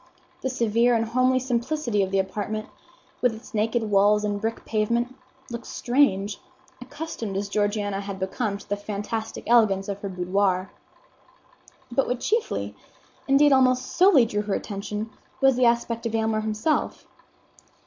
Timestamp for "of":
2.01-2.09, 9.87-9.99, 16.07-16.15